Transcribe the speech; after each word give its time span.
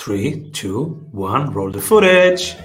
Three, 0.00 0.48
two, 0.52 1.06
one, 1.12 1.52
roll 1.52 1.70
the 1.70 1.78
footage. 1.78 2.56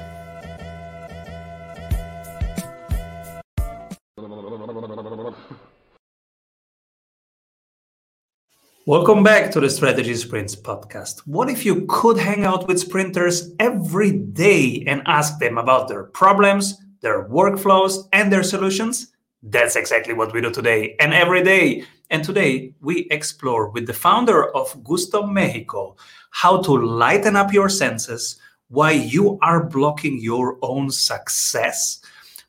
Welcome 8.88 9.22
back 9.22 9.52
to 9.52 9.60
the 9.60 9.70
Strategy 9.70 10.16
Sprints 10.16 10.56
podcast. 10.56 11.28
What 11.28 11.50
if 11.50 11.66
you 11.66 11.86
could 11.90 12.18
hang 12.18 12.46
out 12.46 12.70
with 12.70 12.80
sprinters 12.80 13.52
every 13.60 14.12
day 14.14 14.86
and 14.88 15.02
ask 15.06 15.38
them 15.38 15.58
about 15.58 15.90
their 15.90 16.04
problems, 16.04 16.78
their 17.02 17.28
workflows, 17.28 18.08
and 18.14 18.32
their 18.32 18.44
solutions? 18.44 19.12
That's 19.44 19.76
exactly 19.76 20.14
what 20.14 20.34
we 20.34 20.40
do 20.40 20.52
today 20.52 20.96
and 21.02 21.14
every 21.14 21.44
day. 21.44 21.84
And 22.10 22.24
today 22.24 22.74
we 22.82 23.08
explore 23.12 23.70
with 23.70 23.88
the 23.88 23.94
founder 23.94 24.56
of 24.56 24.84
Gusto 24.84 25.24
Mexico 25.26 25.96
how 26.32 26.62
to 26.62 26.74
lighten 26.74 27.36
up 27.36 27.52
your 27.52 27.70
senses, 27.70 28.38
why 28.70 28.92
you 28.92 29.40
are 29.42 29.64
blocking 29.64 30.20
your 30.20 30.58
own 30.62 30.92
success, 30.92 32.02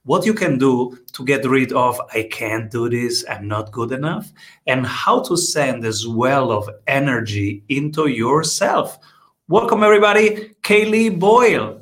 what 0.04 0.26
you 0.26 0.34
can 0.34 0.58
do 0.58 0.98
to 1.12 1.24
get 1.24 1.44
rid 1.44 1.72
of 1.72 2.00
I 2.12 2.28
can't 2.30 2.70
do 2.70 2.90
this, 2.90 3.24
I'm 3.28 3.48
not 3.48 3.72
good 3.72 3.92
enough, 3.92 4.30
and 4.66 4.86
how 4.86 5.20
to 5.22 5.36
send 5.36 5.82
this 5.82 6.06
well 6.06 6.52
of 6.52 6.68
energy 6.86 7.64
into 7.68 8.08
yourself. 8.08 8.98
Welcome, 9.48 9.82
everybody. 9.82 10.54
Kaylee 10.62 11.18
Boyle. 11.18 11.80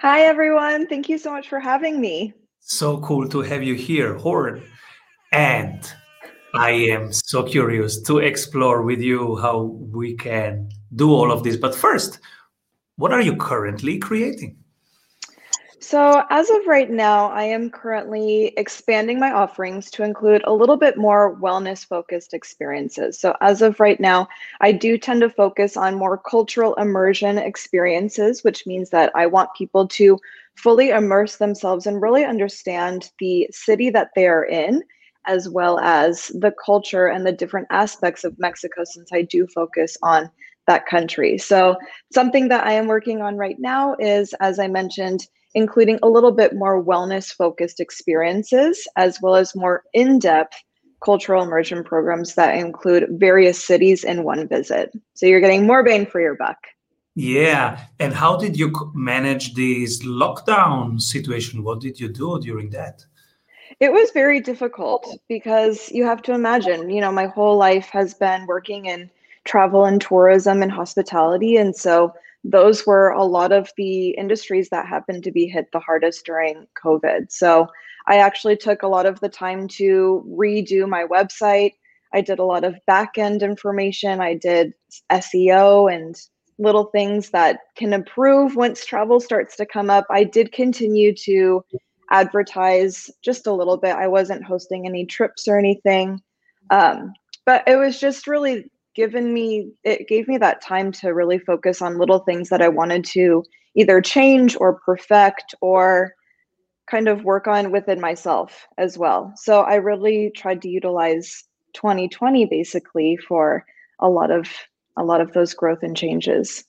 Hi, 0.00 0.20
everyone. 0.20 0.86
Thank 0.86 1.08
you 1.08 1.18
so 1.18 1.32
much 1.32 1.48
for 1.48 1.58
having 1.58 2.00
me. 2.00 2.32
So 2.60 2.98
cool 2.98 3.28
to 3.28 3.40
have 3.40 3.62
you 3.62 3.74
here, 3.74 4.14
Horde. 4.14 4.62
And 5.32 5.80
I 6.54 6.70
am 6.70 7.12
so 7.12 7.42
curious 7.42 8.00
to 8.02 8.18
explore 8.18 8.82
with 8.82 9.00
you 9.00 9.36
how 9.36 9.62
we 9.92 10.14
can 10.14 10.68
do 10.94 11.12
all 11.12 11.32
of 11.32 11.42
this. 11.42 11.56
But 11.56 11.74
first, 11.74 12.20
what 12.96 13.12
are 13.12 13.20
you 13.20 13.36
currently 13.36 13.98
creating? 13.98 14.56
So, 15.80 16.22
as 16.30 16.48
of 16.48 16.66
right 16.66 16.88
now, 16.88 17.26
I 17.26 17.42
am 17.42 17.70
currently 17.70 18.54
expanding 18.56 19.20
my 19.20 19.32
offerings 19.32 19.90
to 19.90 20.02
include 20.02 20.42
a 20.44 20.52
little 20.52 20.78
bit 20.78 20.96
more 20.96 21.36
wellness 21.36 21.84
focused 21.84 22.32
experiences. 22.32 23.18
So, 23.18 23.36
as 23.42 23.60
of 23.60 23.80
right 23.80 24.00
now, 24.00 24.28
I 24.60 24.72
do 24.72 24.96
tend 24.96 25.20
to 25.20 25.30
focus 25.30 25.76
on 25.76 25.96
more 25.96 26.16
cultural 26.16 26.74
immersion 26.76 27.36
experiences, 27.36 28.42
which 28.44 28.66
means 28.66 28.90
that 28.90 29.12
I 29.14 29.26
want 29.26 29.54
people 29.54 29.86
to 29.88 30.18
fully 30.54 30.88
immerse 30.88 31.36
themselves 31.36 31.86
and 31.86 32.00
really 32.00 32.24
understand 32.24 33.10
the 33.18 33.48
city 33.50 33.90
that 33.90 34.10
they 34.16 34.26
are 34.26 34.44
in, 34.44 34.82
as 35.26 35.48
well 35.48 35.78
as 35.80 36.28
the 36.28 36.52
culture 36.64 37.06
and 37.06 37.26
the 37.26 37.32
different 37.32 37.68
aspects 37.70 38.24
of 38.24 38.38
Mexico, 38.38 38.84
since 38.84 39.10
I 39.12 39.22
do 39.22 39.46
focus 39.46 39.96
on 40.02 40.30
that 40.66 40.86
country. 40.86 41.38
So, 41.38 41.76
something 42.12 42.48
that 42.48 42.66
I 42.66 42.72
am 42.72 42.86
working 42.86 43.20
on 43.20 43.36
right 43.36 43.56
now 43.58 43.96
is, 43.98 44.34
as 44.40 44.58
I 44.58 44.68
mentioned, 44.68 45.26
including 45.54 45.98
a 46.02 46.08
little 46.08 46.32
bit 46.32 46.54
more 46.54 46.82
wellness 46.82 47.32
focused 47.32 47.80
experiences, 47.80 48.88
as 48.96 49.20
well 49.22 49.36
as 49.36 49.54
more 49.54 49.84
in 49.92 50.18
depth 50.18 50.56
cultural 51.04 51.42
immersion 51.42 51.84
programs 51.84 52.34
that 52.34 52.56
include 52.56 53.06
various 53.10 53.62
cities 53.62 54.04
in 54.04 54.24
one 54.24 54.48
visit. 54.48 54.90
So 55.14 55.26
you're 55.26 55.40
getting 55.40 55.66
more 55.66 55.84
bang 55.84 56.06
for 56.06 56.20
your 56.20 56.34
buck. 56.36 56.56
Yeah. 57.14 57.84
And 58.00 58.12
how 58.12 58.36
did 58.36 58.58
you 58.58 58.72
manage 58.94 59.54
this 59.54 60.02
lockdown 60.04 61.00
situation? 61.00 61.62
What 61.62 61.80
did 61.80 62.00
you 62.00 62.08
do 62.08 62.40
during 62.40 62.70
that? 62.70 63.04
It 63.80 63.92
was 63.92 64.10
very 64.12 64.40
difficult 64.40 65.04
oh. 65.08 65.18
because 65.28 65.90
you 65.90 66.04
have 66.04 66.22
to 66.22 66.32
imagine, 66.32 66.90
you 66.90 67.00
know, 67.00 67.12
my 67.12 67.26
whole 67.26 67.56
life 67.56 67.88
has 67.90 68.14
been 68.14 68.46
working 68.46 68.86
in 68.86 69.10
travel 69.44 69.84
and 69.84 70.00
tourism 70.00 70.62
and 70.62 70.72
hospitality. 70.72 71.56
And 71.56 71.74
so 71.74 72.12
those 72.44 72.86
were 72.86 73.10
a 73.10 73.24
lot 73.24 73.52
of 73.52 73.70
the 73.76 74.10
industries 74.10 74.68
that 74.68 74.86
happened 74.86 75.24
to 75.24 75.32
be 75.32 75.46
hit 75.46 75.66
the 75.72 75.80
hardest 75.80 76.26
during 76.26 76.66
COVID. 76.82 77.30
So 77.30 77.68
I 78.06 78.18
actually 78.18 78.56
took 78.56 78.82
a 78.82 78.88
lot 78.88 79.06
of 79.06 79.20
the 79.20 79.28
time 79.28 79.66
to 79.68 80.24
redo 80.28 80.88
my 80.88 81.04
website. 81.04 81.72
I 82.12 82.20
did 82.20 82.38
a 82.38 82.44
lot 82.44 82.64
of 82.64 82.76
back 82.86 83.16
end 83.16 83.42
information. 83.42 84.20
I 84.20 84.34
did 84.34 84.74
SEO 85.10 85.92
and 85.92 86.14
little 86.58 86.84
things 86.84 87.30
that 87.30 87.60
can 87.76 87.92
improve 87.92 88.56
once 88.56 88.84
travel 88.84 89.20
starts 89.20 89.56
to 89.56 89.66
come 89.66 89.90
up. 89.90 90.06
I 90.10 90.24
did 90.24 90.52
continue 90.52 91.14
to 91.24 91.64
advertise 92.14 93.10
just 93.22 93.46
a 93.46 93.52
little 93.52 93.76
bit. 93.76 93.96
I 93.96 94.06
wasn't 94.06 94.44
hosting 94.44 94.86
any 94.86 95.04
trips 95.04 95.48
or 95.48 95.58
anything. 95.58 96.22
Um, 96.70 97.12
but 97.44 97.66
it 97.66 97.76
was 97.76 97.98
just 97.98 98.28
really 98.28 98.70
given 98.94 99.34
me 99.34 99.72
it 99.82 100.06
gave 100.06 100.28
me 100.28 100.38
that 100.38 100.62
time 100.62 100.92
to 100.92 101.08
really 101.08 101.38
focus 101.38 101.82
on 101.82 101.98
little 101.98 102.20
things 102.20 102.48
that 102.48 102.62
I 102.62 102.68
wanted 102.68 103.04
to 103.06 103.42
either 103.74 104.00
change 104.00 104.56
or 104.60 104.78
perfect 104.86 105.56
or 105.60 106.14
kind 106.88 107.08
of 107.08 107.24
work 107.24 107.48
on 107.48 107.72
within 107.72 108.00
myself 108.00 108.64
as 108.78 108.96
well. 108.96 109.32
So 109.36 109.62
I 109.62 109.76
really 109.76 110.30
tried 110.36 110.62
to 110.62 110.68
utilize 110.68 111.42
2020 111.72 112.46
basically 112.46 113.16
for 113.16 113.64
a 113.98 114.08
lot 114.08 114.30
of 114.30 114.46
a 114.96 115.02
lot 115.02 115.20
of 115.20 115.32
those 115.32 115.52
growth 115.52 115.82
and 115.82 115.96
changes. 115.96 116.64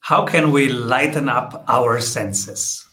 How 0.00 0.26
can 0.26 0.52
we 0.52 0.68
lighten 0.68 1.30
up 1.30 1.64
our 1.66 1.98
senses? 1.98 2.86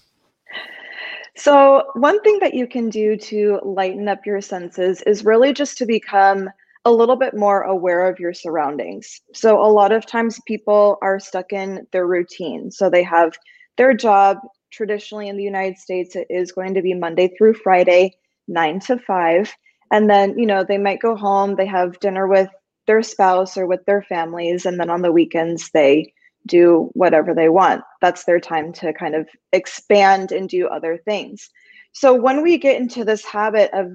So, 1.41 1.89
one 1.95 2.21
thing 2.21 2.37
that 2.41 2.53
you 2.53 2.67
can 2.67 2.87
do 2.87 3.17
to 3.17 3.59
lighten 3.63 4.07
up 4.07 4.27
your 4.27 4.41
senses 4.41 5.01
is 5.07 5.25
really 5.25 5.53
just 5.53 5.75
to 5.79 5.87
become 5.87 6.51
a 6.85 6.91
little 6.91 7.15
bit 7.15 7.35
more 7.35 7.63
aware 7.63 8.07
of 8.07 8.19
your 8.19 8.31
surroundings. 8.31 9.19
So, 9.33 9.59
a 9.59 9.65
lot 9.65 9.91
of 9.91 10.05
times 10.05 10.39
people 10.45 10.99
are 11.01 11.19
stuck 11.19 11.51
in 11.51 11.87
their 11.91 12.05
routine. 12.05 12.69
So, 12.69 12.91
they 12.91 13.01
have 13.01 13.33
their 13.75 13.95
job. 13.95 14.37
Traditionally, 14.71 15.29
in 15.29 15.35
the 15.35 15.43
United 15.43 15.79
States, 15.79 16.15
it 16.15 16.27
is 16.29 16.51
going 16.51 16.75
to 16.75 16.81
be 16.83 16.93
Monday 16.93 17.29
through 17.35 17.55
Friday, 17.55 18.15
nine 18.47 18.79
to 18.81 18.99
five. 18.99 19.51
And 19.91 20.07
then, 20.11 20.37
you 20.37 20.45
know, 20.45 20.63
they 20.63 20.77
might 20.77 21.01
go 21.01 21.15
home, 21.15 21.55
they 21.55 21.65
have 21.65 21.99
dinner 22.01 22.27
with 22.27 22.49
their 22.85 23.01
spouse 23.01 23.57
or 23.57 23.65
with 23.65 23.83
their 23.85 24.03
families. 24.03 24.67
And 24.67 24.79
then 24.79 24.91
on 24.91 25.01
the 25.01 25.11
weekends, 25.11 25.71
they 25.71 26.13
do 26.47 26.89
whatever 26.93 27.33
they 27.33 27.49
want. 27.49 27.83
That's 28.01 28.25
their 28.25 28.39
time 28.39 28.73
to 28.73 28.93
kind 28.93 29.15
of 29.15 29.27
expand 29.53 30.31
and 30.31 30.49
do 30.49 30.67
other 30.67 30.97
things. 31.05 31.49
So, 31.93 32.13
when 32.13 32.41
we 32.41 32.57
get 32.57 32.79
into 32.79 33.03
this 33.03 33.25
habit 33.25 33.69
of 33.73 33.91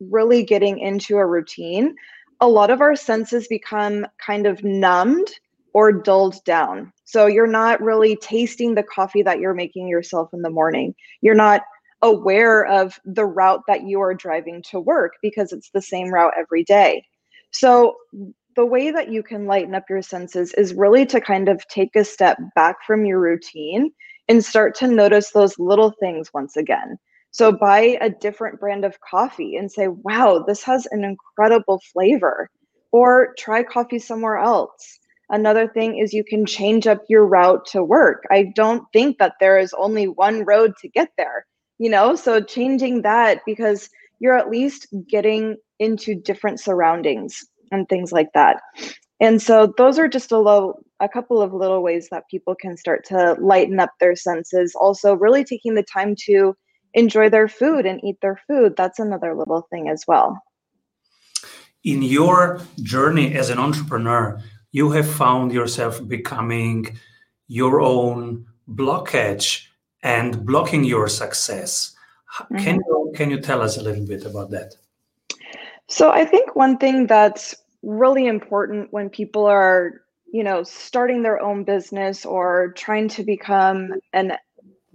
really 0.00 0.44
getting 0.44 0.78
into 0.78 1.16
a 1.16 1.26
routine, 1.26 1.94
a 2.40 2.48
lot 2.48 2.70
of 2.70 2.80
our 2.80 2.94
senses 2.94 3.48
become 3.48 4.06
kind 4.24 4.46
of 4.46 4.62
numbed 4.62 5.28
or 5.74 5.92
dulled 5.92 6.42
down. 6.44 6.92
So 7.04 7.26
you're 7.26 7.46
not 7.46 7.80
really 7.80 8.16
tasting 8.16 8.74
the 8.74 8.82
coffee 8.82 9.22
that 9.22 9.38
you're 9.38 9.54
making 9.54 9.88
yourself 9.88 10.30
in 10.32 10.42
the 10.42 10.50
morning. 10.50 10.94
You're 11.20 11.34
not 11.34 11.62
aware 12.02 12.64
of 12.66 12.98
the 13.04 13.26
route 13.26 13.62
that 13.66 13.82
you 13.82 14.00
are 14.00 14.14
driving 14.14 14.62
to 14.70 14.80
work 14.80 15.12
because 15.22 15.52
it's 15.52 15.70
the 15.70 15.82
same 15.82 16.08
route 16.12 16.32
every 16.38 16.64
day. 16.64 17.04
So 17.50 17.96
the 18.58 18.66
way 18.66 18.90
that 18.90 19.08
you 19.08 19.22
can 19.22 19.46
lighten 19.46 19.76
up 19.76 19.84
your 19.88 20.02
senses 20.02 20.52
is 20.54 20.74
really 20.74 21.06
to 21.06 21.20
kind 21.20 21.48
of 21.48 21.64
take 21.68 21.94
a 21.94 22.02
step 22.02 22.36
back 22.56 22.78
from 22.84 23.04
your 23.04 23.20
routine 23.20 23.92
and 24.26 24.44
start 24.44 24.74
to 24.74 24.88
notice 24.88 25.30
those 25.30 25.56
little 25.60 25.94
things 26.00 26.34
once 26.34 26.56
again. 26.56 26.98
So 27.30 27.52
buy 27.52 27.96
a 28.00 28.10
different 28.10 28.58
brand 28.58 28.84
of 28.84 28.98
coffee 29.00 29.54
and 29.54 29.70
say, 29.70 29.86
wow, 29.86 30.42
this 30.44 30.64
has 30.64 30.88
an 30.90 31.04
incredible 31.04 31.80
flavor. 31.92 32.50
Or 32.90 33.32
try 33.38 33.62
coffee 33.62 34.00
somewhere 34.00 34.38
else. 34.38 34.98
Another 35.30 35.68
thing 35.68 35.96
is 35.96 36.12
you 36.12 36.24
can 36.24 36.44
change 36.44 36.88
up 36.88 37.02
your 37.08 37.26
route 37.26 37.64
to 37.66 37.84
work. 37.84 38.24
I 38.32 38.50
don't 38.56 38.82
think 38.92 39.18
that 39.18 39.34
there 39.38 39.60
is 39.60 39.72
only 39.78 40.08
one 40.08 40.44
road 40.44 40.72
to 40.80 40.88
get 40.88 41.10
there, 41.16 41.46
you 41.78 41.88
know? 41.88 42.16
So 42.16 42.40
changing 42.40 43.02
that 43.02 43.42
because 43.46 43.88
you're 44.18 44.36
at 44.36 44.50
least 44.50 44.88
getting 45.08 45.58
into 45.78 46.16
different 46.16 46.58
surroundings 46.58 47.46
and 47.70 47.88
things 47.88 48.12
like 48.12 48.32
that. 48.34 48.60
And 49.20 49.42
so 49.42 49.72
those 49.76 49.98
are 49.98 50.08
just 50.08 50.32
a 50.32 50.38
little 50.38 50.82
a 51.00 51.08
couple 51.08 51.40
of 51.40 51.52
little 51.52 51.82
ways 51.82 52.08
that 52.10 52.28
people 52.30 52.54
can 52.54 52.76
start 52.76 53.04
to 53.06 53.36
lighten 53.40 53.78
up 53.78 53.92
their 54.00 54.16
senses. 54.16 54.74
Also 54.74 55.14
really 55.14 55.44
taking 55.44 55.74
the 55.74 55.82
time 55.82 56.14
to 56.26 56.56
enjoy 56.94 57.28
their 57.28 57.48
food 57.48 57.86
and 57.86 58.02
eat 58.02 58.16
their 58.20 58.40
food. 58.46 58.74
That's 58.76 58.98
another 58.98 59.34
little 59.34 59.66
thing 59.70 59.88
as 59.88 60.04
well. 60.08 60.40
In 61.84 62.02
your 62.02 62.60
journey 62.82 63.34
as 63.34 63.50
an 63.50 63.58
entrepreneur, 63.58 64.40
you 64.72 64.90
have 64.90 65.08
found 65.08 65.52
yourself 65.52 66.06
becoming 66.06 66.98
your 67.46 67.80
own 67.80 68.46
blockage 68.68 69.66
and 70.02 70.44
blocking 70.44 70.84
your 70.84 71.08
success. 71.08 71.94
Mm-hmm. 72.40 72.56
Can 72.56 72.74
you 72.76 73.12
can 73.14 73.30
you 73.30 73.40
tell 73.40 73.62
us 73.62 73.76
a 73.76 73.82
little 73.82 74.06
bit 74.06 74.24
about 74.24 74.50
that? 74.50 74.74
So 75.88 76.10
I 76.10 76.24
think 76.24 76.54
one 76.54 76.76
thing 76.76 77.06
that's 77.06 77.54
really 77.82 78.26
important 78.26 78.92
when 78.92 79.08
people 79.08 79.46
are, 79.46 80.02
you 80.32 80.44
know, 80.44 80.62
starting 80.62 81.22
their 81.22 81.40
own 81.40 81.64
business 81.64 82.26
or 82.26 82.72
trying 82.76 83.08
to 83.08 83.22
become 83.22 83.94
an 84.12 84.32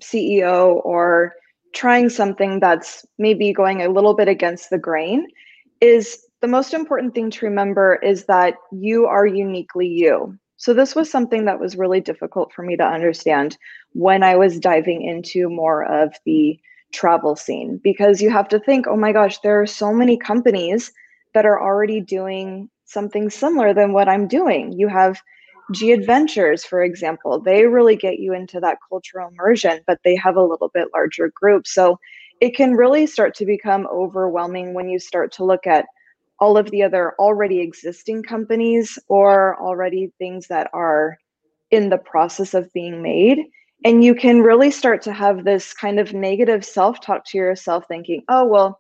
CEO 0.02 0.82
or 0.86 1.34
trying 1.74 2.10
something 2.10 2.60
that's 2.60 3.06
maybe 3.18 3.52
going 3.52 3.82
a 3.82 3.90
little 3.90 4.14
bit 4.14 4.28
against 4.28 4.70
the 4.70 4.78
grain 4.78 5.28
is 5.82 6.28
the 6.42 6.48
most 6.48 6.74
important 6.74 7.16
thing 7.16 7.32
to 7.32 7.46
remember 7.46 7.96
is 8.04 8.26
that 8.26 8.56
you 8.72 9.08
are 9.08 9.26
uniquely 9.26 9.88
you. 9.88 10.38
So 10.58 10.74
this 10.74 10.94
was 10.94 11.10
something 11.10 11.46
that 11.46 11.60
was 11.60 11.76
really 11.76 12.02
difficult 12.02 12.54
for 12.54 12.62
me 12.62 12.78
to 12.78 12.86
understand 12.86 13.58
when 13.94 14.24
I 14.24 14.36
was 14.36 14.60
diving 14.60 15.02
into 15.02 15.50
more 15.50 15.84
of 15.84 16.14
the 16.26 16.60
travel 16.94 17.36
scene 17.36 17.80
because 17.84 18.22
you 18.22 18.30
have 18.30 18.48
to 18.50 18.60
think, 18.60 18.88
oh 18.88 18.96
my 18.96 19.12
gosh, 19.12 19.40
there 19.40 19.62
are 19.62 19.68
so 19.68 19.94
many 19.94 20.18
companies 20.18 20.92
that 21.34 21.46
are 21.46 21.62
already 21.62 22.00
doing 22.00 22.70
something 22.86 23.30
similar 23.30 23.74
than 23.74 23.94
what 23.94 24.08
I'm 24.08 24.28
doing. 24.28 24.72
You 24.74 24.88
have 24.88 25.20
G 25.72 25.92
Adventures, 25.92 26.66
for 26.66 26.84
example, 26.84 27.40
they 27.42 27.66
really 27.66 27.96
get 27.96 28.20
you 28.20 28.34
into 28.34 28.60
that 28.60 28.78
cultural 28.90 29.30
immersion, 29.30 29.80
but 29.88 30.00
they 30.04 30.16
have 30.16 30.36
a 30.36 30.44
little 30.44 30.70
bit 30.74 30.90
larger 30.94 31.32
group. 31.34 31.66
So 31.66 31.98
it 32.42 32.56
can 32.56 32.76
really 32.76 33.08
start 33.08 33.34
to 33.36 33.46
become 33.46 33.88
overwhelming 33.88 34.74
when 34.74 34.90
you 34.90 35.00
start 35.00 35.32
to 35.34 35.46
look 35.46 35.66
at 35.66 35.86
all 36.40 36.58
of 36.58 36.70
the 36.72 36.84
other 36.84 37.14
already 37.20 37.62
existing 37.62 38.24
companies 38.24 39.00
or 39.08 39.58
already 39.62 40.12
things 40.20 40.48
that 40.48 40.70
are 40.74 41.18
in 41.72 41.90
the 41.90 41.98
process 41.98 42.54
of 42.54 42.72
being 42.74 43.02
made. 43.02 43.40
And 43.86 44.04
you 44.04 44.16
can 44.16 44.42
really 44.42 44.72
start 44.72 45.02
to 45.04 45.14
have 45.14 45.44
this 45.44 45.74
kind 45.74 46.00
of 46.00 46.14
negative 46.14 46.64
self 46.64 47.02
talk 47.02 47.26
to 47.28 47.38
yourself, 47.38 47.86
thinking, 47.88 48.24
oh, 48.30 48.46
well, 48.46 48.80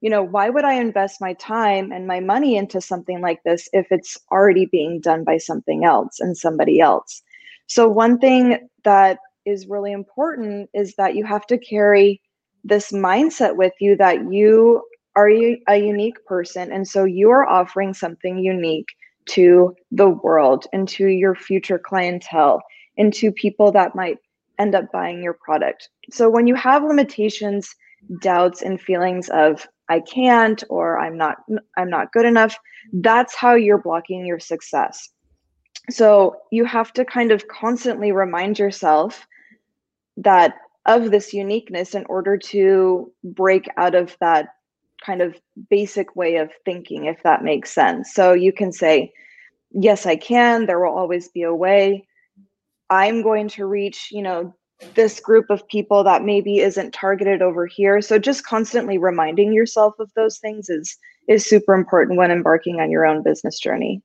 you 0.00 0.10
know, 0.10 0.22
why 0.22 0.48
would 0.48 0.64
I 0.64 0.74
invest 0.74 1.20
my 1.20 1.34
time 1.34 1.92
and 1.92 2.06
my 2.06 2.20
money 2.20 2.56
into 2.56 2.80
something 2.80 3.20
like 3.20 3.42
this 3.44 3.68
if 3.72 3.86
it's 3.90 4.18
already 4.32 4.66
being 4.66 5.00
done 5.00 5.24
by 5.24 5.36
something 5.36 5.84
else 5.84 6.18
and 6.20 6.36
somebody 6.36 6.80
else? 6.80 7.22
So, 7.66 7.88
one 7.88 8.18
thing 8.18 8.68
that 8.84 9.18
is 9.46 9.68
really 9.68 9.92
important 9.92 10.68
is 10.74 10.94
that 10.96 11.14
you 11.14 11.24
have 11.24 11.46
to 11.46 11.58
carry 11.58 12.20
this 12.64 12.92
mindset 12.92 13.56
with 13.56 13.72
you 13.80 13.96
that 13.96 14.32
you 14.32 14.82
are 15.16 15.28
a 15.28 15.76
unique 15.76 16.24
person. 16.26 16.70
And 16.72 16.86
so 16.86 17.04
you 17.04 17.30
are 17.30 17.48
offering 17.48 17.94
something 17.94 18.38
unique 18.38 18.88
to 19.30 19.74
the 19.90 20.08
world 20.08 20.66
and 20.72 20.88
to 20.88 21.06
your 21.06 21.34
future 21.34 21.78
clientele 21.78 22.60
and 22.96 23.12
to 23.14 23.32
people 23.32 23.72
that 23.72 23.94
might 23.94 24.18
end 24.60 24.74
up 24.74 24.92
buying 24.92 25.22
your 25.22 25.34
product. 25.34 25.88
So 26.10 26.28
when 26.28 26.46
you 26.46 26.54
have 26.54 26.84
limitations, 26.84 27.74
doubts, 28.20 28.62
and 28.62 28.80
feelings 28.80 29.28
of, 29.30 29.66
I 29.88 30.00
can't 30.00 30.62
or 30.68 30.98
I'm 30.98 31.16
not 31.16 31.38
I'm 31.76 31.90
not 31.90 32.12
good 32.12 32.24
enough, 32.24 32.56
that's 32.92 33.34
how 33.34 33.54
you're 33.54 33.82
blocking 33.82 34.24
your 34.24 34.38
success. 34.38 35.08
So 35.90 36.36
you 36.52 36.64
have 36.64 36.92
to 36.92 37.04
kind 37.04 37.32
of 37.32 37.48
constantly 37.48 38.12
remind 38.12 38.58
yourself 38.58 39.26
that 40.18 40.54
of 40.86 41.10
this 41.10 41.32
uniqueness 41.32 41.94
in 41.94 42.04
order 42.08 42.36
to 42.36 43.12
break 43.24 43.68
out 43.76 43.94
of 43.94 44.16
that 44.20 44.50
kind 45.04 45.22
of 45.22 45.34
basic 45.70 46.14
way 46.14 46.36
of 46.36 46.50
thinking, 46.64 47.06
if 47.06 47.22
that 47.22 47.42
makes 47.42 47.72
sense. 47.72 48.14
So 48.14 48.32
you 48.32 48.52
can 48.52 48.72
say, 48.72 49.12
Yes, 49.72 50.04
I 50.04 50.16
can. 50.16 50.66
There 50.66 50.80
will 50.80 50.96
always 50.96 51.28
be 51.28 51.42
a 51.42 51.54
way. 51.54 52.06
I'm 52.90 53.22
going 53.22 53.48
to 53.50 53.66
reach, 53.66 54.08
you 54.10 54.22
know, 54.22 54.54
this 54.94 55.20
group 55.20 55.46
of 55.50 55.66
people 55.68 56.02
that 56.04 56.24
maybe 56.24 56.58
isn't 56.58 56.92
targeted 56.92 57.42
over 57.42 57.66
here. 57.66 58.00
So 58.00 58.18
just 58.18 58.44
constantly 58.44 58.98
reminding 58.98 59.52
yourself 59.52 59.94
of 59.98 60.10
those 60.14 60.38
things 60.38 60.68
is 60.68 60.96
is 61.28 61.46
super 61.46 61.74
important 61.74 62.18
when 62.18 62.30
embarking 62.30 62.80
on 62.80 62.90
your 62.90 63.06
own 63.06 63.22
business 63.22 63.60
journey. 63.60 64.02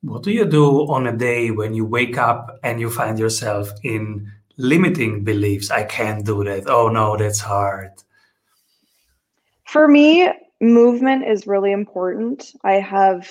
What 0.00 0.22
do 0.22 0.32
you 0.32 0.44
do 0.44 0.90
on 0.90 1.06
a 1.06 1.16
day 1.16 1.50
when 1.50 1.74
you 1.74 1.84
wake 1.84 2.18
up 2.18 2.58
and 2.62 2.80
you 2.80 2.90
find 2.90 3.18
yourself 3.18 3.70
in 3.82 4.30
limiting 4.56 5.22
beliefs? 5.22 5.70
I 5.70 5.84
can't 5.84 6.26
do 6.26 6.42
that. 6.44 6.68
Oh 6.68 6.88
no, 6.88 7.16
that's 7.16 7.40
hard. 7.40 7.92
For 9.66 9.86
me, 9.86 10.30
movement 10.60 11.26
is 11.26 11.46
really 11.46 11.72
important. 11.72 12.52
I 12.64 12.74
have 12.74 13.30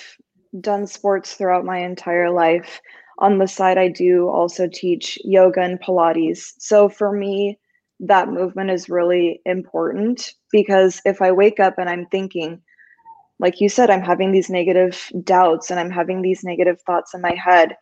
done 0.60 0.86
sports 0.86 1.34
throughout 1.34 1.64
my 1.64 1.78
entire 1.78 2.30
life. 2.30 2.80
On 3.18 3.38
the 3.38 3.46
side, 3.46 3.78
I 3.78 3.88
do 3.88 4.28
also 4.28 4.68
teach 4.68 5.18
yoga 5.24 5.60
and 5.60 5.80
Pilates. 5.80 6.52
So 6.58 6.88
for 6.88 7.12
me, 7.12 7.58
that 8.00 8.28
movement 8.28 8.70
is 8.70 8.88
really 8.88 9.40
important 9.46 10.34
because 10.50 11.00
if 11.04 11.22
I 11.22 11.30
wake 11.32 11.60
up 11.60 11.78
and 11.78 11.88
I'm 11.88 12.06
thinking, 12.06 12.60
like 13.38 13.60
you 13.60 13.68
said, 13.68 13.90
I'm 13.90 14.02
having 14.02 14.32
these 14.32 14.50
negative 14.50 15.10
doubts 15.22 15.70
and 15.70 15.78
I'm 15.78 15.90
having 15.90 16.22
these 16.22 16.44
negative 16.44 16.80
thoughts 16.82 17.14
in 17.14 17.20
my 17.20 17.34
head, 17.34 17.76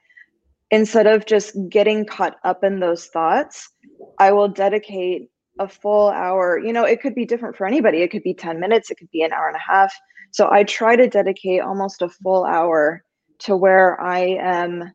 instead 0.70 1.06
of 1.06 1.26
just 1.26 1.56
getting 1.68 2.06
caught 2.06 2.36
up 2.44 2.62
in 2.62 2.80
those 2.80 3.06
thoughts, 3.06 3.70
I 4.18 4.32
will 4.32 4.48
dedicate 4.48 5.28
a 5.58 5.68
full 5.68 6.08
hour. 6.10 6.58
You 6.58 6.72
know 6.72 6.84
it 6.84 7.00
could 7.00 7.14
be 7.14 7.26
different 7.26 7.56
for 7.56 7.66
anybody. 7.66 7.98
It 7.98 8.10
could 8.10 8.22
be 8.22 8.34
10 8.34 8.60
minutes. 8.60 8.90
It 8.90 8.96
could 8.96 9.10
be 9.10 9.22
an 9.22 9.32
hour 9.32 9.48
and 9.48 9.56
a 9.56 9.72
half. 9.72 9.94
So 10.32 10.50
i 10.50 10.64
try 10.64 10.96
to 10.96 11.08
dedicate 11.08 11.60
almost 11.60 12.02
a 12.02 12.08
full 12.08 12.44
hour 12.44 13.04
to 13.40 13.56
where 13.56 14.00
i 14.00 14.20
am 14.20 14.92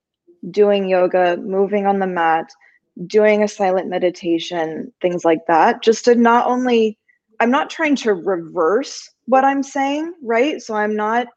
doing 0.51 0.87
yoga 0.87 1.37
moving 1.37 1.85
on 1.85 1.99
the 1.99 2.07
mat 2.07 2.49
doing 3.05 3.43
a 3.43 3.47
silent 3.47 3.89
meditation 3.89 4.91
things 5.01 5.25
like 5.25 5.45
that 5.47 5.83
just 5.83 6.05
to 6.05 6.15
not 6.15 6.47
only 6.47 6.97
i'm 7.39 7.51
not 7.51 7.69
trying 7.69 7.95
to 7.95 8.13
reverse 8.13 9.09
what 9.25 9.43
i'm 9.43 9.63
saying 9.63 10.13
right? 10.23 10.61
So 10.61 10.75
i'm 10.75 10.95
not 10.95 11.27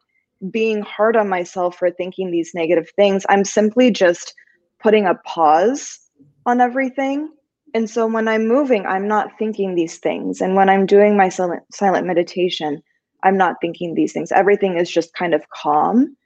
being 0.50 0.82
hard 0.82 1.16
on 1.16 1.28
myself 1.28 1.76
for 1.76 1.90
thinking 1.90 2.30
these 2.30 2.52
negative 2.54 2.88
things. 2.96 3.26
I'm 3.28 3.44
simply 3.44 3.90
just 3.90 4.34
putting 4.82 5.06
a 5.06 5.14
pause 5.16 5.98
on 6.46 6.60
everything. 6.60 7.30
And 7.74 7.88
so 7.88 8.06
when 8.06 8.26
i'm 8.26 8.48
moving 8.48 8.86
i'm 8.86 9.06
not 9.06 9.38
thinking 9.38 9.74
these 9.74 9.98
things. 9.98 10.40
And 10.40 10.56
when 10.56 10.68
i'm 10.68 10.86
doing 10.86 11.16
my 11.16 11.28
silent 11.28 11.62
silent 11.72 12.06
meditation 12.06 12.82
i'm 13.22 13.36
not 13.36 13.56
thinking 13.60 13.94
these 13.94 14.12
things. 14.12 14.32
Everything 14.32 14.78
is 14.78 14.90
just 14.90 15.14
kind 15.14 15.34
of 15.34 15.48
calm. 15.50 16.16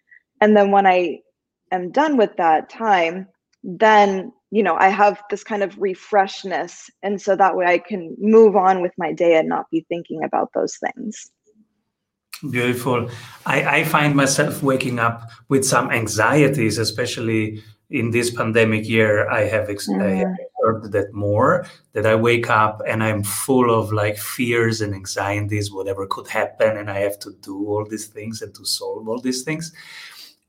And 0.41 0.57
then 0.57 0.71
when 0.71 0.87
i 0.87 1.19
am 1.71 1.91
done 1.91 2.17
with 2.17 2.37
that 2.37 2.69
time 2.69 3.27
then 3.65 4.33
you 4.51 4.63
know 4.63 4.77
i 4.77 4.89
have 4.89 5.23
this 5.31 5.43
kind 5.43 5.63
of 5.63 5.75
refreshness. 5.77 6.91
And 7.03 7.21
so 7.21 7.35
that 7.37 7.57
way 7.57 7.67
i 7.67 7.79
can 7.79 8.15
move 8.19 8.57
on 8.57 8.83
with 8.83 8.93
my 8.99 9.13
day 9.13 9.37
and 9.37 9.49
not 9.49 9.71
be 9.71 9.85
thinking 9.89 10.23
about 10.23 10.51
those 10.55 10.77
things. 10.77 11.31
Beautiful. 12.51 13.09
I, 13.47 13.79
I 13.79 13.85
find 13.85 14.15
myself 14.15 14.63
waking 14.63 14.99
up 14.99 15.31
with 15.49 15.65
some 15.65 15.91
anxieties 15.91 16.79
especially 16.79 17.63
in 17.91 18.11
this 18.11 18.31
pandemic 18.31 18.87
year. 18.89 19.31
I 19.31 19.43
have, 19.43 19.71
ex- 19.71 19.89
mm. 19.89 20.03
I 20.03 20.17
have 20.17 20.37
observed 20.65 20.93
that 20.93 21.13
more 21.13 21.67
that 21.93 22.07
i 22.07 22.15
wake 22.15 22.51
up 22.51 22.81
and 22.87 23.03
i'm 23.03 23.23
full 23.23 23.71
of 23.71 23.93
like 23.93 24.19
fears 24.19 24.81
and 24.81 24.95
anxieties 24.95 25.73
whatever 25.73 26.07
could 26.07 26.29
happen 26.29 26.77
and 26.77 26.91
i 26.91 26.99
have 26.99 27.19
to 27.19 27.33
do 27.41 27.67
all 27.69 27.85
these 27.85 28.07
things 28.07 28.43
and 28.43 28.55
to 28.55 28.65
solve 28.65 29.09
all 29.09 29.19
these 29.19 29.43
things 29.43 29.73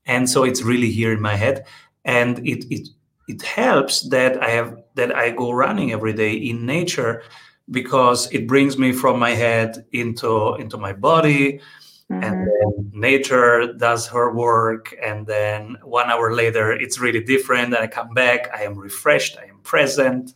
and 0.06 0.28
so 0.28 0.44
it's 0.44 0.62
really 0.62 0.90
here 0.90 1.12
in 1.12 1.20
my 1.20 1.36
head. 1.36 1.66
And 2.04 2.38
it 2.46 2.64
it 2.70 2.88
it 3.28 3.42
helps 3.42 4.02
that 4.08 4.40
i 4.42 4.48
have 4.48 4.76
that 4.94 5.14
i 5.14 5.30
go 5.30 5.50
running 5.50 5.92
every 5.92 6.12
day 6.12 6.32
in 6.32 6.64
nature 6.64 7.22
because 7.70 8.30
it 8.32 8.46
brings 8.46 8.78
me 8.78 8.92
from 8.92 9.18
my 9.18 9.30
head 9.30 9.84
into 9.92 10.54
into 10.54 10.76
my 10.78 10.92
body. 10.92 11.60
Mm-hmm. 12.08 12.22
and 12.22 12.46
then 12.46 13.00
nature 13.00 13.72
does 13.72 14.06
her 14.06 14.32
work. 14.32 14.94
And 15.02 15.26
then 15.26 15.76
one 15.82 16.08
hour 16.08 16.32
later 16.32 16.70
it's 16.70 17.00
really 17.00 17.20
different. 17.20 17.74
And 17.74 17.82
i 17.82 17.88
come 17.88 18.14
back 18.14 18.48
i 18.54 18.62
am 18.62 18.78
refreshed 18.78 19.36
i 19.38 19.46
am 19.46 19.58
present. 19.64 20.32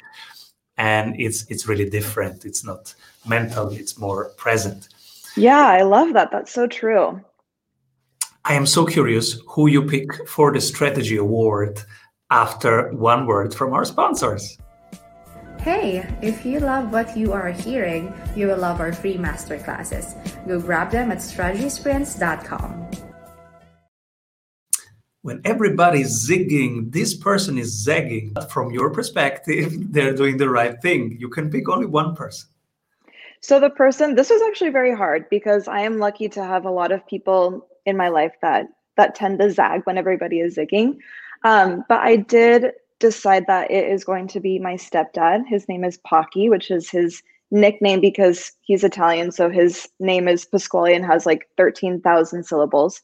And 0.77 1.15
it's 1.21 1.49
it's 1.49 1.69
really 1.69 1.89
different. 1.89 2.45
It's 2.45 2.65
not 2.65 2.93
mental 3.25 3.69
it's 3.69 3.97
more 3.97 4.31
present. 4.31 4.89
Yeah 5.37 5.69
i 5.69 5.83
love 5.83 6.13
that. 6.15 6.33
That's 6.33 6.53
so 6.53 6.67
true 6.67 7.23
i 8.45 8.55
am 8.55 8.67
so 8.67 8.85
curious 8.85 9.41
who 9.49 9.67
you 9.69 9.83
pick 9.83 10.29
for 10.29 10.53
the 10.53 10.61
strategy 10.61 11.17
award 11.17 11.83
after 12.31 12.93
one 12.93 13.27
word 13.27 13.55
from 13.55 13.73
our 13.73 13.85
sponsors 13.85 14.59
Hey, 15.61 16.09
if 16.23 16.47
you 16.47 16.59
love 16.59 16.91
what 16.91 17.15
you 17.15 17.35
are 17.35 17.51
hearing, 17.51 18.15
you 18.35 18.47
will 18.47 18.57
love 18.57 18.81
our 18.81 18.95
free 18.95 19.19
masterclasses. 19.19 20.17
Go 20.49 20.59
grab 20.59 20.91
them 20.91 21.13
at 21.13 21.19
strategysprints.com. 21.19 22.91
When 25.21 25.43
everybody's 25.45 26.27
zigging, 26.27 26.91
this 26.91 27.15
person 27.15 27.59
is 27.59 27.85
zagging. 27.85 28.35
From 28.49 28.71
your 28.71 28.89
perspective, 28.89 29.77
they're 29.93 30.15
doing 30.15 30.39
the 30.39 30.49
right 30.49 30.81
thing. 30.81 31.19
You 31.21 31.29
can 31.29 31.51
pick 31.51 31.69
only 31.69 31.85
one 31.85 32.17
person. 32.17 32.49
So, 33.43 33.61
the 33.61 33.69
person, 33.69 34.15
this 34.15 34.31
was 34.31 34.41
actually 34.49 34.71
very 34.71 34.97
hard 34.97 35.29
because 35.29 35.69
I 35.69 35.81
am 35.81 35.99
lucky 35.99 36.31
to 36.31 36.43
have 36.43 36.65
a 36.65 36.71
lot 36.71 36.91
of 36.91 37.07
people 37.07 37.69
in 37.91 37.97
my 37.97 38.09
life 38.09 38.33
that 38.41 38.67
that 38.97 39.15
tend 39.15 39.39
to 39.39 39.51
zag 39.51 39.83
when 39.85 39.99
everybody 39.99 40.41
is 40.41 40.57
zigging. 40.57 40.97
Um, 41.45 41.85
but 41.89 42.01
I 42.01 42.17
did 42.17 42.73
decide 42.99 43.47
that 43.47 43.71
it 43.71 43.91
is 43.91 44.05
going 44.05 44.29
to 44.29 44.41
be 44.41 44.59
my 44.59 44.75
stepdad. 44.75 45.47
His 45.47 45.69
name 45.69 45.85
is 45.85 45.99
Pocky, 45.99 46.49
which 46.49 46.71
is 46.71 46.91
his 46.91 47.23
nickname 47.51 48.01
because 48.01 48.53
he's 48.63 48.85
Italian. 48.85 49.33
So 49.33 49.51
his 49.51 49.89
name 49.99 50.29
is 50.29 50.45
Pasquale 50.45 50.95
and 50.95 51.05
has 51.05 51.27
like 51.27 51.49
13,000 51.57 52.45
syllables. 52.45 53.03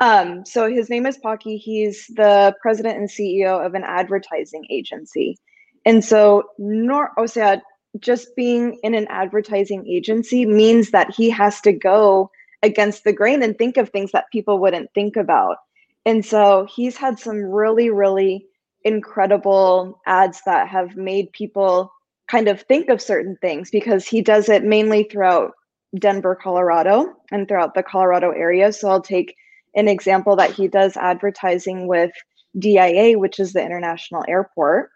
Um, 0.00 0.44
so 0.46 0.70
his 0.70 0.88
name 0.88 1.06
is 1.06 1.18
Pocky. 1.18 1.56
He's 1.58 2.06
the 2.08 2.54
president 2.60 2.98
and 2.98 3.08
CEO 3.08 3.64
of 3.64 3.74
an 3.74 3.84
advertising 3.84 4.64
agency. 4.70 5.38
And 5.84 6.04
so, 6.04 6.44
nor, 6.58 7.10
o 7.18 7.26
sea, 7.26 7.60
just 8.00 8.34
being 8.36 8.78
in 8.82 8.94
an 8.94 9.06
advertising 9.10 9.86
agency 9.86 10.46
means 10.46 10.90
that 10.90 11.14
he 11.14 11.28
has 11.30 11.60
to 11.60 11.72
go 11.72 12.30
against 12.62 13.04
the 13.04 13.12
grain 13.12 13.42
and 13.42 13.56
think 13.56 13.76
of 13.76 13.90
things 13.90 14.12
that 14.12 14.30
people 14.32 14.58
wouldn't 14.58 14.92
think 14.94 15.16
about. 15.16 15.56
And 16.04 16.24
so 16.24 16.66
he's 16.74 16.96
had 16.96 17.18
some 17.18 17.36
really, 17.36 17.90
really 17.90 18.46
incredible 18.84 20.00
ads 20.06 20.42
that 20.46 20.68
have 20.68 20.96
made 20.96 21.32
people 21.32 21.92
kind 22.28 22.48
of 22.48 22.62
think 22.62 22.88
of 22.88 23.00
certain 23.00 23.36
things 23.40 23.70
because 23.70 24.06
he 24.06 24.22
does 24.22 24.48
it 24.48 24.64
mainly 24.64 25.04
throughout 25.04 25.52
Denver, 25.98 26.34
Colorado, 26.34 27.12
and 27.30 27.46
throughout 27.46 27.74
the 27.74 27.82
Colorado 27.82 28.30
area. 28.30 28.72
So 28.72 28.88
I'll 28.88 29.02
take 29.02 29.36
an 29.74 29.88
example 29.88 30.36
that 30.36 30.52
he 30.52 30.68
does 30.68 30.96
advertising 30.96 31.86
with 31.86 32.12
DIA, 32.58 33.18
which 33.18 33.38
is 33.38 33.52
the 33.52 33.64
international 33.64 34.24
airport. 34.28 34.90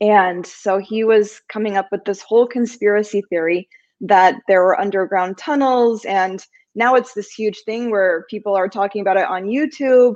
And 0.00 0.46
so 0.46 0.78
he 0.78 1.04
was 1.04 1.40
coming 1.48 1.76
up 1.76 1.88
with 1.90 2.04
this 2.04 2.20
whole 2.20 2.46
conspiracy 2.46 3.22
theory 3.30 3.68
that 4.00 4.36
there 4.48 4.62
were 4.62 4.80
underground 4.80 5.38
tunnels. 5.38 6.04
And 6.04 6.44
now 6.78 6.94
it's 6.94 7.12
this 7.12 7.30
huge 7.30 7.58
thing 7.66 7.90
where 7.90 8.24
people 8.30 8.54
are 8.54 8.68
talking 8.68 9.02
about 9.02 9.16
it 9.16 9.24
on 9.24 9.44
YouTube. 9.44 10.14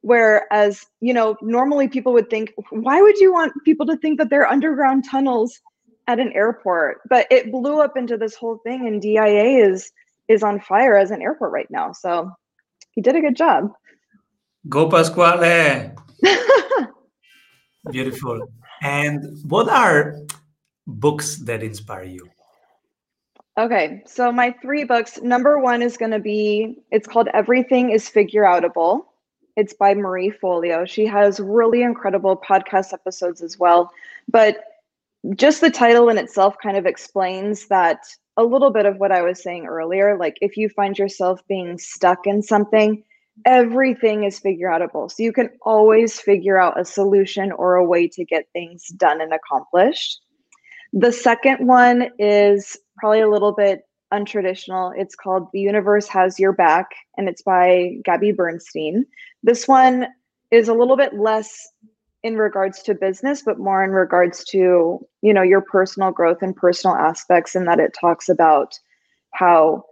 Whereas, 0.00 0.84
you 1.00 1.14
know, 1.14 1.36
normally 1.40 1.86
people 1.86 2.12
would 2.12 2.28
think, 2.28 2.52
why 2.70 3.00
would 3.00 3.16
you 3.18 3.32
want 3.32 3.52
people 3.64 3.86
to 3.86 3.96
think 3.96 4.18
that 4.18 4.28
there 4.28 4.42
are 4.42 4.52
underground 4.52 5.04
tunnels 5.08 5.60
at 6.08 6.18
an 6.18 6.32
airport? 6.32 7.02
But 7.08 7.28
it 7.30 7.52
blew 7.52 7.80
up 7.80 7.96
into 7.96 8.16
this 8.16 8.34
whole 8.34 8.58
thing, 8.64 8.88
and 8.88 9.00
DIA 9.00 9.64
is 9.64 9.92
is 10.28 10.42
on 10.42 10.58
fire 10.58 10.96
as 10.96 11.12
an 11.12 11.22
airport 11.22 11.52
right 11.52 11.70
now. 11.70 11.92
So 11.92 12.30
he 12.90 13.00
did 13.00 13.14
a 13.14 13.20
good 13.20 13.36
job. 13.36 13.70
Go 14.68 14.88
Pasquale. 14.88 15.94
Beautiful. 17.90 18.48
And 18.82 19.38
what 19.48 19.68
are 19.68 20.16
books 20.86 21.36
that 21.44 21.62
inspire 21.62 22.04
you? 22.04 22.28
Okay, 23.58 24.02
so 24.06 24.32
my 24.32 24.54
three 24.62 24.84
books. 24.84 25.20
Number 25.20 25.58
one 25.58 25.82
is 25.82 25.98
going 25.98 26.12
to 26.12 26.18
be 26.18 26.78
it's 26.90 27.06
called 27.06 27.28
Everything 27.34 27.90
is 27.90 28.08
Figure 28.08 28.44
Outable. 28.44 29.02
It's 29.56 29.74
by 29.74 29.92
Marie 29.92 30.32
Forleo. 30.42 30.88
She 30.88 31.04
has 31.04 31.38
really 31.38 31.82
incredible 31.82 32.36
podcast 32.36 32.94
episodes 32.94 33.42
as 33.42 33.58
well. 33.58 33.90
But 34.26 34.64
just 35.36 35.60
the 35.60 35.70
title 35.70 36.08
in 36.08 36.16
itself 36.16 36.56
kind 36.62 36.78
of 36.78 36.86
explains 36.86 37.68
that 37.68 37.98
a 38.38 38.44
little 38.44 38.70
bit 38.70 38.86
of 38.86 38.96
what 38.96 39.12
I 39.12 39.20
was 39.20 39.42
saying 39.42 39.66
earlier. 39.66 40.16
Like 40.16 40.38
if 40.40 40.56
you 40.56 40.70
find 40.70 40.98
yourself 40.98 41.46
being 41.46 41.76
stuck 41.76 42.26
in 42.26 42.42
something, 42.42 43.04
everything 43.44 44.24
is 44.24 44.38
figure 44.38 44.68
outable. 44.68 45.10
So 45.10 45.22
you 45.22 45.32
can 45.32 45.50
always 45.60 46.18
figure 46.18 46.58
out 46.58 46.80
a 46.80 46.86
solution 46.86 47.52
or 47.52 47.74
a 47.74 47.84
way 47.84 48.08
to 48.08 48.24
get 48.24 48.46
things 48.54 48.88
done 48.96 49.20
and 49.20 49.34
accomplished. 49.34 50.22
The 50.92 51.12
second 51.12 51.66
one 51.66 52.10
is 52.18 52.76
probably 52.98 53.20
a 53.20 53.30
little 53.30 53.52
bit 53.52 53.82
untraditional. 54.12 54.92
It's 54.96 55.14
called 55.14 55.48
The 55.52 55.60
Universe 55.60 56.06
Has 56.08 56.38
Your 56.38 56.52
Back, 56.52 56.90
and 57.16 57.28
it's 57.28 57.42
by 57.42 57.96
Gabby 58.04 58.32
Bernstein. 58.32 59.06
This 59.42 59.66
one 59.66 60.06
is 60.50 60.68
a 60.68 60.74
little 60.74 60.96
bit 60.96 61.14
less 61.14 61.72
in 62.22 62.36
regards 62.36 62.82
to 62.82 62.94
business 62.94 63.42
but 63.42 63.58
more 63.58 63.82
in 63.82 63.90
regards 63.90 64.44
to 64.44 65.04
you 65.22 65.34
know 65.34 65.42
your 65.42 65.60
personal 65.60 66.12
growth 66.12 66.38
and 66.40 66.54
personal 66.54 66.94
aspects 66.96 67.54
and 67.54 67.66
that 67.66 67.80
it 67.80 67.96
talks 67.98 68.28
about 68.28 68.78
how 69.32 69.84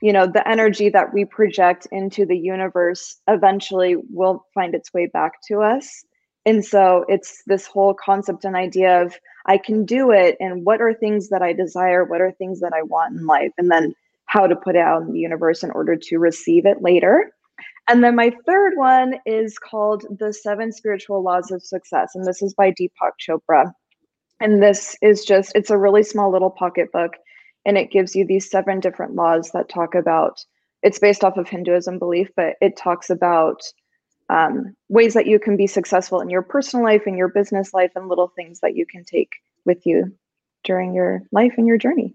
you 0.00 0.12
know 0.12 0.26
the 0.26 0.46
energy 0.48 0.88
that 0.88 1.12
we 1.12 1.24
project 1.24 1.86
into 1.92 2.24
the 2.24 2.38
universe 2.38 3.16
eventually 3.28 3.96
will 4.10 4.46
find 4.54 4.74
its 4.74 4.94
way 4.94 5.06
back 5.06 5.32
to 5.46 5.60
us 5.60 6.04
and 6.46 6.64
so 6.64 7.04
it's 7.08 7.42
this 7.46 7.66
whole 7.66 7.94
concept 7.94 8.44
and 8.44 8.56
idea 8.56 9.02
of 9.02 9.14
i 9.46 9.58
can 9.58 9.84
do 9.84 10.10
it 10.10 10.36
and 10.40 10.64
what 10.64 10.80
are 10.80 10.94
things 10.94 11.28
that 11.28 11.42
i 11.42 11.52
desire 11.52 12.04
what 12.04 12.20
are 12.20 12.32
things 12.32 12.60
that 12.60 12.72
i 12.74 12.82
want 12.82 13.16
in 13.16 13.26
life 13.26 13.52
and 13.58 13.70
then 13.70 13.94
how 14.26 14.46
to 14.46 14.56
put 14.56 14.76
it 14.76 14.80
out 14.80 15.02
in 15.02 15.12
the 15.12 15.18
universe 15.18 15.62
in 15.62 15.70
order 15.72 15.96
to 15.96 16.18
receive 16.18 16.66
it 16.66 16.82
later 16.82 17.30
and 17.88 18.02
then 18.02 18.16
my 18.16 18.32
third 18.46 18.76
one 18.76 19.16
is 19.26 19.58
called 19.58 20.06
The 20.18 20.32
Seven 20.32 20.72
Spiritual 20.72 21.22
Laws 21.22 21.50
of 21.50 21.62
Success. 21.62 22.12
And 22.14 22.24
this 22.24 22.40
is 22.40 22.54
by 22.54 22.72
Deepak 22.72 23.12
Chopra. 23.20 23.72
And 24.40 24.62
this 24.62 24.96
is 25.02 25.24
just, 25.24 25.52
it's 25.54 25.70
a 25.70 25.78
really 25.78 26.02
small 26.02 26.30
little 26.32 26.50
pocket 26.50 26.90
book. 26.92 27.12
And 27.66 27.76
it 27.76 27.90
gives 27.90 28.14
you 28.14 28.26
these 28.26 28.50
seven 28.50 28.80
different 28.80 29.14
laws 29.14 29.50
that 29.52 29.68
talk 29.68 29.94
about, 29.94 30.38
it's 30.82 30.98
based 30.98 31.24
off 31.24 31.36
of 31.36 31.48
Hinduism 31.48 31.98
belief, 31.98 32.30
but 32.36 32.56
it 32.60 32.76
talks 32.76 33.10
about 33.10 33.62
um, 34.28 34.74
ways 34.88 35.14
that 35.14 35.26
you 35.26 35.38
can 35.38 35.56
be 35.56 35.66
successful 35.66 36.20
in 36.20 36.30
your 36.30 36.42
personal 36.42 36.84
life, 36.84 37.02
and 37.06 37.16
your 37.16 37.28
business 37.28 37.74
life, 37.74 37.92
and 37.94 38.08
little 38.08 38.28
things 38.28 38.60
that 38.60 38.74
you 38.76 38.86
can 38.86 39.04
take 39.04 39.32
with 39.64 39.86
you 39.86 40.14
during 40.64 40.94
your 40.94 41.22
life 41.32 41.54
and 41.56 41.66
your 41.66 41.78
journey. 41.78 42.14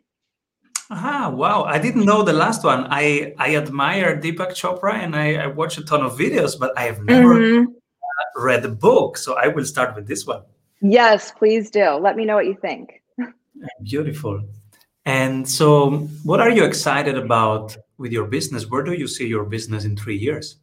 Ah, 0.91 1.29
wow. 1.29 1.63
I 1.63 1.77
didn't 1.77 2.05
know 2.05 2.23
the 2.23 2.33
last 2.33 2.63
one. 2.63 2.87
I, 2.89 3.33
I 3.37 3.55
admire 3.55 4.19
Deepak 4.19 4.51
Chopra 4.51 4.95
and 4.95 5.15
I, 5.15 5.35
I 5.35 5.47
watch 5.47 5.77
a 5.77 5.83
ton 5.83 6.01
of 6.01 6.17
videos, 6.17 6.57
but 6.59 6.75
I 6.75 6.83
have 6.85 7.03
never 7.03 7.35
mm-hmm. 7.35 8.43
read 8.43 8.63
the 8.63 8.69
book. 8.69 9.17
So 9.17 9.37
I 9.37 9.47
will 9.49 9.65
start 9.65 9.95
with 9.95 10.07
this 10.07 10.25
one. 10.25 10.41
Yes, 10.81 11.31
please 11.31 11.69
do. 11.69 11.91
Let 11.91 12.15
me 12.15 12.25
know 12.25 12.35
what 12.35 12.47
you 12.47 12.57
think. 12.59 13.03
Beautiful. 13.83 14.41
And 15.05 15.47
so, 15.47 16.07
what 16.23 16.39
are 16.39 16.49
you 16.49 16.63
excited 16.63 17.17
about 17.17 17.75
with 17.97 18.11
your 18.11 18.25
business? 18.25 18.69
Where 18.69 18.83
do 18.83 18.93
you 18.93 19.07
see 19.07 19.27
your 19.27 19.43
business 19.43 19.83
in 19.85 19.95
three 19.95 20.17
years? 20.17 20.57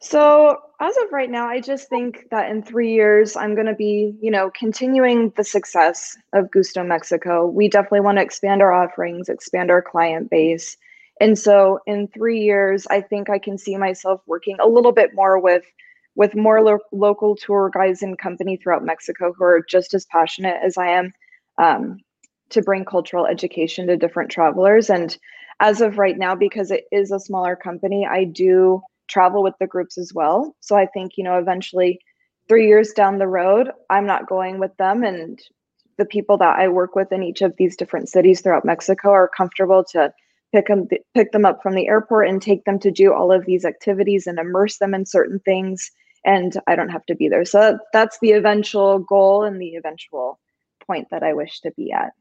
So, 0.00 0.58
as 0.78 0.94
of 0.98 1.12
right 1.12 1.30
now, 1.30 1.48
I 1.48 1.60
just 1.60 1.88
think 1.88 2.26
that 2.30 2.50
in 2.50 2.62
three 2.62 2.92
years, 2.92 3.34
I'm 3.34 3.54
going 3.54 3.66
to 3.66 3.74
be, 3.74 4.14
you 4.20 4.30
know, 4.30 4.50
continuing 4.50 5.32
the 5.36 5.44
success 5.44 6.16
of 6.34 6.50
Gusto 6.50 6.84
Mexico. 6.84 7.46
We 7.46 7.68
definitely 7.68 8.00
want 8.00 8.18
to 8.18 8.22
expand 8.22 8.60
our 8.60 8.72
offerings, 8.72 9.28
expand 9.30 9.70
our 9.70 9.80
client 9.80 10.30
base. 10.30 10.76
And 11.18 11.38
so, 11.38 11.80
in 11.86 12.08
three 12.08 12.40
years, 12.40 12.86
I 12.90 13.00
think 13.00 13.30
I 13.30 13.38
can 13.38 13.56
see 13.56 13.76
myself 13.78 14.20
working 14.26 14.56
a 14.60 14.68
little 14.68 14.92
bit 14.92 15.14
more 15.14 15.38
with 15.40 15.64
with 16.14 16.34
more 16.34 16.62
lo- 16.62 16.78
local 16.92 17.36
tour 17.36 17.70
guides 17.72 18.02
and 18.02 18.18
company 18.18 18.56
throughout 18.56 18.84
Mexico 18.84 19.32
who 19.36 19.44
are 19.44 19.64
just 19.68 19.94
as 19.94 20.06
passionate 20.06 20.56
as 20.64 20.78
I 20.78 20.88
am 20.88 21.12
um, 21.58 22.00
to 22.50 22.62
bring 22.62 22.84
cultural 22.84 23.26
education 23.26 23.86
to 23.86 23.96
different 23.96 24.30
travelers. 24.30 24.88
And 24.88 25.16
as 25.60 25.80
of 25.80 25.98
right 25.98 26.16
now, 26.16 26.34
because 26.34 26.70
it 26.70 26.84
is 26.90 27.10
a 27.12 27.20
smaller 27.20 27.54
company, 27.56 28.06
I 28.10 28.24
do 28.24 28.82
travel 29.08 29.42
with 29.42 29.54
the 29.60 29.66
groups 29.66 29.98
as 29.98 30.12
well. 30.14 30.54
So 30.60 30.76
I 30.76 30.86
think, 30.86 31.12
you 31.16 31.24
know, 31.24 31.38
eventually 31.38 32.00
three 32.48 32.66
years 32.66 32.92
down 32.92 33.18
the 33.18 33.28
road, 33.28 33.70
I'm 33.90 34.06
not 34.06 34.28
going 34.28 34.58
with 34.58 34.76
them. 34.76 35.02
And 35.02 35.40
the 35.98 36.04
people 36.04 36.36
that 36.38 36.58
I 36.58 36.68
work 36.68 36.94
with 36.94 37.12
in 37.12 37.22
each 37.22 37.42
of 37.42 37.54
these 37.56 37.76
different 37.76 38.08
cities 38.08 38.40
throughout 38.40 38.64
Mexico 38.64 39.10
are 39.10 39.28
comfortable 39.28 39.84
to 39.92 40.12
pick 40.52 40.68
them 40.68 40.88
pick 41.14 41.32
them 41.32 41.44
up 41.44 41.62
from 41.62 41.74
the 41.74 41.88
airport 41.88 42.28
and 42.28 42.40
take 42.40 42.64
them 42.64 42.78
to 42.78 42.90
do 42.90 43.12
all 43.12 43.32
of 43.32 43.46
these 43.46 43.64
activities 43.64 44.26
and 44.26 44.38
immerse 44.38 44.78
them 44.78 44.94
in 44.94 45.04
certain 45.04 45.40
things 45.40 45.90
and 46.24 46.60
I 46.66 46.74
don't 46.74 46.88
have 46.88 47.06
to 47.06 47.14
be 47.14 47.28
there. 47.28 47.44
So 47.44 47.78
that's 47.92 48.18
the 48.18 48.32
eventual 48.32 48.98
goal 48.98 49.44
and 49.44 49.60
the 49.60 49.76
eventual 49.76 50.40
point 50.84 51.08
that 51.10 51.22
I 51.22 51.32
wish 51.32 51.60
to 51.60 51.70
be 51.70 51.92
at. 51.92 52.12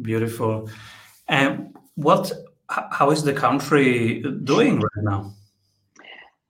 Beautiful. 0.00 0.70
And 1.28 1.76
what 1.96 2.32
how 2.68 3.10
is 3.10 3.22
the 3.22 3.32
country 3.32 4.22
doing 4.44 4.80
right 4.80 5.04
now? 5.04 5.32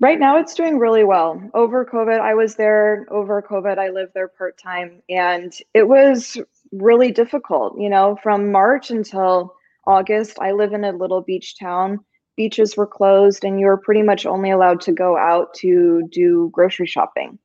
Right 0.00 0.18
now, 0.18 0.38
it's 0.38 0.54
doing 0.54 0.78
really 0.78 1.04
well. 1.04 1.40
Over 1.54 1.84
COVID, 1.84 2.20
I 2.20 2.34
was 2.34 2.56
there. 2.56 3.06
Over 3.10 3.40
COVID, 3.40 3.78
I 3.78 3.90
lived 3.90 4.12
there 4.14 4.28
part 4.28 4.58
time, 4.58 5.02
and 5.08 5.54
it 5.72 5.88
was 5.88 6.36
really 6.72 7.12
difficult. 7.12 7.78
You 7.78 7.88
know, 7.88 8.18
from 8.22 8.50
March 8.52 8.90
until 8.90 9.54
August, 9.86 10.38
I 10.40 10.52
live 10.52 10.72
in 10.72 10.84
a 10.84 10.92
little 10.92 11.20
beach 11.20 11.58
town. 11.58 12.00
Beaches 12.36 12.76
were 12.76 12.86
closed, 12.86 13.44
and 13.44 13.60
you 13.60 13.66
were 13.66 13.76
pretty 13.76 14.02
much 14.02 14.26
only 14.26 14.50
allowed 14.50 14.80
to 14.82 14.92
go 14.92 15.16
out 15.16 15.54
to 15.54 16.08
do 16.10 16.50
grocery 16.52 16.86
shopping. 16.86 17.38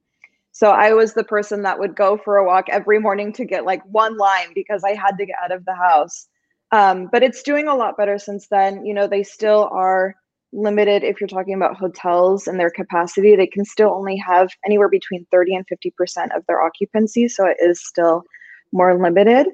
So 0.51 0.71
I 0.71 0.93
was 0.93 1.13
the 1.13 1.23
person 1.23 1.61
that 1.61 1.79
would 1.79 1.95
go 1.95 2.17
for 2.17 2.37
a 2.37 2.45
walk 2.45 2.67
every 2.69 2.99
morning 2.99 3.31
to 3.33 3.45
get 3.45 3.63
like 3.63 3.83
one 3.85 4.17
lime 4.17 4.51
because 4.53 4.83
I 4.83 4.95
had 4.95 5.17
to 5.17 5.25
get 5.25 5.37
out 5.41 5.53
of 5.53 5.63
the 5.63 5.75
house. 5.75 6.27
Um, 6.71 7.09
but 7.11 7.23
it's 7.23 7.43
doing 7.43 7.67
a 7.67 7.75
lot 7.75 7.97
better 7.97 8.17
since 8.17 8.47
then. 8.49 8.85
You 8.85 8.93
know, 8.93 9.07
they 9.07 9.23
still 9.23 9.69
are 9.71 10.15
limited 10.51 11.03
if 11.03 11.19
you're 11.19 11.27
talking 11.27 11.53
about 11.53 11.77
hotels 11.77 12.47
and 12.47 12.59
their 12.59 12.69
capacity. 12.71 13.35
They 13.35 13.47
can 13.47 13.65
still 13.65 13.89
only 13.89 14.17
have 14.17 14.49
anywhere 14.65 14.89
between 14.89 15.25
30 15.31 15.55
and 15.55 15.65
50% 15.67 16.35
of 16.35 16.43
their 16.47 16.61
occupancy. 16.61 17.27
So 17.27 17.45
it 17.45 17.57
is 17.59 17.85
still 17.85 18.23
more 18.71 18.99
limited. 18.99 19.47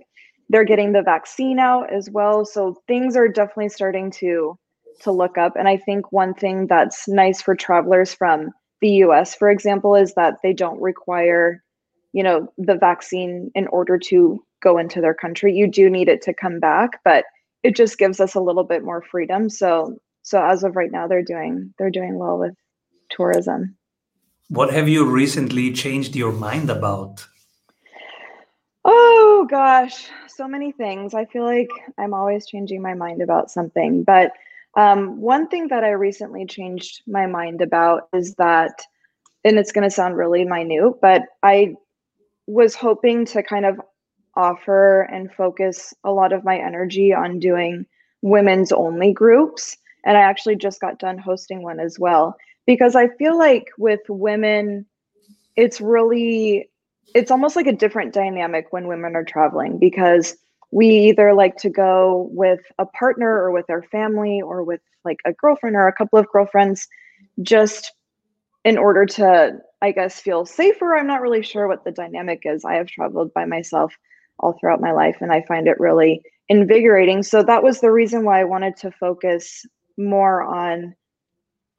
They're 0.49 0.63
getting 0.63 0.91
the 0.91 1.01
vaccine 1.01 1.59
out 1.59 1.91
as 1.91 2.09
well. 2.09 2.45
So 2.45 2.75
things 2.87 3.15
are 3.15 3.27
definitely 3.27 3.69
starting 3.69 4.11
to 4.11 4.57
to 5.01 5.11
look 5.11 5.37
up. 5.37 5.57
And 5.57 5.67
I 5.67 5.75
think 5.75 6.11
one 6.13 6.33
thing 6.33 6.67
that's 6.67 7.05
nice 7.07 7.41
for 7.41 7.53
travelers 7.53 8.13
from 8.13 8.51
the 8.79 8.89
US, 9.03 9.35
for 9.35 9.49
example, 9.49 9.95
is 9.95 10.13
that 10.13 10.35
they 10.41 10.53
don't 10.53 10.79
require, 10.81 11.61
you 12.15 12.23
know, 12.23 12.37
the 12.57 12.77
vaccine 12.89 13.51
in 13.53 13.65
order 13.67 13.95
to 14.09 14.17
go 14.63 14.77
into 14.83 15.01
their 15.01 15.17
country. 15.23 15.51
You 15.61 15.67
do 15.79 15.89
need 15.89 16.09
it 16.13 16.21
to 16.23 16.33
come 16.43 16.59
back, 16.59 16.89
but 17.03 17.23
it 17.61 17.75
just 17.81 17.97
gives 17.97 18.19
us 18.19 18.35
a 18.35 18.45
little 18.47 18.67
bit 18.73 18.83
more 18.89 19.01
freedom. 19.11 19.49
So 19.49 19.69
so 20.23 20.35
as 20.53 20.63
of 20.63 20.75
right 20.75 20.93
now, 20.97 21.05
they're 21.07 21.29
doing 21.33 21.73
they're 21.77 21.97
doing 21.99 22.15
well 22.21 22.37
with 22.43 22.55
tourism. 23.15 23.75
What 24.57 24.73
have 24.77 24.87
you 24.89 25.01
recently 25.21 25.67
changed 25.83 26.15
your 26.15 26.33
mind 26.47 26.69
about? 26.69 27.13
Oh 28.83 29.45
gosh, 29.49 29.97
so 30.27 30.47
many 30.47 30.71
things. 30.71 31.13
I 31.13 31.25
feel 31.25 31.45
like 31.55 31.73
I'm 32.01 32.13
always 32.13 32.45
changing 32.51 32.81
my 32.81 32.95
mind 32.95 33.21
about 33.21 33.51
something, 33.51 34.03
but 34.03 34.31
Um, 34.77 35.01
one 35.21 35.47
thing 35.47 35.69
that 35.69 35.85
I 35.85 35.91
recently 35.95 36.45
changed 36.45 36.93
my 37.07 37.25
mind 37.27 37.61
about 37.61 38.09
is 38.19 38.35
that, 38.35 38.75
and 39.45 39.57
it's 39.57 39.71
going 39.71 39.87
to 39.89 39.95
sound 39.99 40.17
really 40.17 40.43
minute, 40.43 40.99
but 41.01 41.21
I 41.41 41.75
was 42.47 42.75
hoping 42.75 43.25
to 43.25 43.43
kind 43.43 43.65
of 43.65 43.79
offer 44.35 45.03
and 45.03 45.33
focus 45.33 45.93
a 46.03 46.11
lot 46.11 46.33
of 46.33 46.43
my 46.43 46.57
energy 46.57 47.13
on 47.13 47.39
doing 47.39 47.85
women's 48.21 48.71
only 48.71 49.13
groups. 49.13 49.77
And 50.03 50.17
I 50.17 50.21
actually 50.21 50.55
just 50.55 50.81
got 50.81 50.99
done 50.99 51.17
hosting 51.17 51.63
one 51.63 51.79
as 51.79 51.97
well 51.97 52.35
because 52.65 52.95
I 52.95 53.07
feel 53.17 53.37
like 53.37 53.69
with 53.77 54.01
women, 54.09 54.85
it's 55.55 55.79
really, 55.81 56.69
it's 57.13 57.31
almost 57.31 57.55
like 57.55 57.67
a 57.67 57.73
different 57.73 58.13
dynamic 58.13 58.67
when 58.71 58.87
women 58.87 59.15
are 59.15 59.23
traveling 59.23 59.79
because 59.79 60.35
we 60.71 60.89
either 60.89 61.33
like 61.33 61.55
to 61.57 61.69
go 61.69 62.29
with 62.31 62.59
a 62.77 62.85
partner 62.85 63.29
or 63.29 63.51
with 63.51 63.69
our 63.69 63.83
family 63.83 64.41
or 64.41 64.63
with 64.63 64.81
like 65.05 65.19
a 65.25 65.33
girlfriend 65.33 65.75
or 65.75 65.87
a 65.87 65.93
couple 65.93 66.19
of 66.19 66.27
girlfriends 66.31 66.87
just 67.41 67.93
in 68.63 68.77
order 68.77 69.05
to 69.05 69.57
i 69.81 69.91
guess 69.91 70.19
feel 70.19 70.45
safer. 70.45 70.95
I'm 70.95 71.07
not 71.07 71.21
really 71.21 71.43
sure 71.43 71.67
what 71.67 71.83
the 71.83 71.91
dynamic 71.91 72.41
is. 72.45 72.65
I 72.65 72.75
have 72.75 72.87
traveled 72.87 73.33
by 73.33 73.45
myself 73.45 73.93
all 74.39 74.57
throughout 74.59 74.81
my 74.81 74.91
life 74.91 75.17
and 75.21 75.31
i 75.31 75.41
find 75.47 75.67
it 75.67 75.79
really 75.79 76.21
invigorating. 76.49 77.23
So 77.23 77.41
that 77.43 77.63
was 77.63 77.81
the 77.81 77.91
reason 77.91 78.23
why 78.23 78.41
i 78.41 78.43
wanted 78.43 78.77
to 78.77 78.91
focus 78.91 79.65
more 79.97 80.43
on 80.43 80.95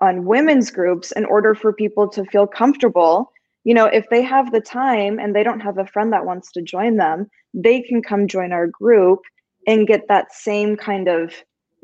on 0.01 0.27
women's 0.27 0.71
groups 0.71 1.13
in 1.13 1.25
order 1.25 1.55
for 1.55 1.73
people 1.73 2.09
to 2.11 2.25
feel 2.27 2.47
comfortable. 2.47 3.33
You 3.65 3.75
know 3.75 3.87
if 3.87 4.09
they 4.11 4.23
have 4.23 4.53
the 4.53 4.61
time 4.61 5.19
and 5.19 5.35
they 5.35 5.43
don't 5.43 5.61
have 5.61 5.79
a 5.79 5.87
friend 5.87 6.13
that 6.13 6.27
wants 6.27 6.53
to 6.53 6.63
join 6.63 6.97
them 6.97 7.29
they 7.55 7.81
can 7.81 8.03
come 8.03 8.29
join 8.29 8.53
our 8.53 8.67
group 8.67 9.21
and 9.67 9.87
get 9.87 10.09
that 10.09 10.33
same 10.33 10.77
kind 10.77 11.09
of 11.09 11.33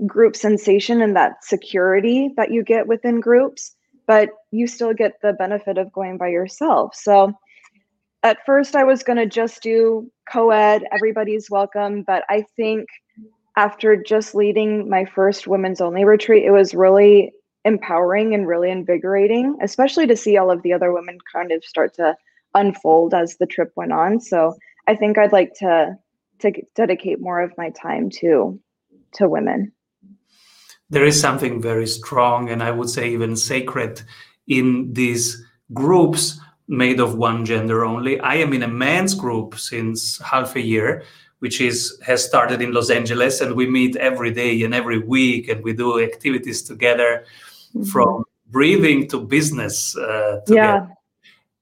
group 0.06 0.36
sensation 0.36 1.00
and 1.02 1.16
that 1.16 1.44
security 1.44 2.30
that 2.36 2.50
you 2.50 2.62
get 2.62 2.86
within 2.86 3.20
groups 3.20 3.74
but 4.06 4.30
you 4.50 4.66
still 4.66 4.94
get 4.94 5.20
the 5.22 5.32
benefit 5.32 5.78
of 5.78 5.92
going 5.92 6.18
by 6.18 6.28
yourself. 6.28 6.94
So 6.94 7.34
at 8.22 8.44
first 8.46 8.76
i 8.76 8.84
was 8.84 9.02
going 9.02 9.16
to 9.16 9.26
just 9.26 9.62
do 9.62 10.10
co-ed 10.30 10.84
everybody's 10.92 11.50
welcome 11.50 12.02
but 12.06 12.24
i 12.28 12.44
think 12.56 12.86
after 13.56 13.96
just 13.96 14.34
leading 14.34 14.88
my 14.88 15.04
first 15.04 15.46
women's 15.46 15.80
only 15.80 16.04
retreat 16.04 16.44
it 16.44 16.50
was 16.50 16.74
really 16.74 17.32
empowering 17.64 18.34
and 18.34 18.46
really 18.46 18.70
invigorating 18.70 19.56
especially 19.62 20.06
to 20.06 20.16
see 20.16 20.36
all 20.36 20.50
of 20.50 20.62
the 20.62 20.72
other 20.72 20.92
women 20.92 21.18
kind 21.32 21.52
of 21.52 21.64
start 21.64 21.94
to 21.94 22.14
unfold 22.54 23.14
as 23.14 23.36
the 23.38 23.46
trip 23.46 23.72
went 23.76 23.92
on. 23.92 24.20
So 24.20 24.54
i 24.86 24.94
think 24.94 25.18
i'd 25.18 25.32
like 25.32 25.52
to 25.54 25.96
to 26.40 26.52
dedicate 26.74 27.20
more 27.20 27.40
of 27.40 27.52
my 27.56 27.70
time 27.70 28.10
to 28.10 28.58
to 29.14 29.28
women 29.28 29.72
there 30.92 31.06
is 31.06 31.18
something 31.18 31.60
very 31.60 31.86
strong 31.86 32.50
and 32.50 32.62
I 32.62 32.70
would 32.70 32.90
say 32.90 33.08
even 33.08 33.34
sacred 33.34 34.02
in 34.46 34.92
these 34.92 35.42
groups 35.72 36.38
made 36.68 37.00
of 37.00 37.14
one 37.16 37.46
gender 37.46 37.82
only. 37.82 38.20
I 38.20 38.34
am 38.34 38.52
in 38.52 38.62
a 38.62 38.68
men's 38.68 39.14
group 39.14 39.58
since 39.58 40.20
half 40.20 40.54
a 40.54 40.60
year, 40.60 41.04
which 41.38 41.62
is 41.62 41.98
has 42.04 42.22
started 42.22 42.60
in 42.60 42.74
Los 42.74 42.90
Angeles, 42.90 43.40
and 43.40 43.54
we 43.54 43.66
meet 43.66 43.96
every 43.96 44.32
day 44.32 44.62
and 44.64 44.74
every 44.74 44.98
week, 44.98 45.48
and 45.48 45.64
we 45.64 45.72
do 45.72 45.98
activities 45.98 46.62
together, 46.62 47.24
mm-hmm. 47.74 47.84
from 47.84 48.24
breathing 48.48 49.08
to 49.08 49.18
business 49.18 49.96
uh, 49.96 50.40
together. 50.46 50.86
Yeah. 50.88 50.94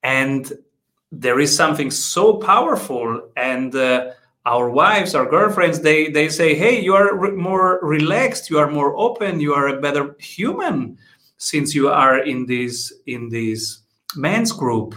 And 0.02 0.52
there 1.12 1.38
is 1.38 1.54
something 1.54 1.92
so 1.92 2.34
powerful 2.34 3.30
and 3.36 3.74
uh, 3.76 4.10
our 4.46 4.70
wives 4.70 5.14
our 5.14 5.28
girlfriends 5.28 5.80
they 5.80 6.08
they 6.08 6.28
say 6.28 6.54
hey 6.54 6.80
you 6.80 6.94
are 6.94 7.14
re- 7.14 7.30
more 7.32 7.78
relaxed 7.82 8.48
you 8.48 8.58
are 8.58 8.70
more 8.70 8.96
open 8.96 9.38
you 9.38 9.52
are 9.52 9.68
a 9.68 9.80
better 9.80 10.16
human 10.18 10.96
since 11.40 11.74
you 11.74 11.88
are 11.88 12.18
in 12.18 12.44
this 12.46 12.92
in 13.06 13.30
this 13.30 13.80
men's 14.14 14.52
group. 14.52 14.94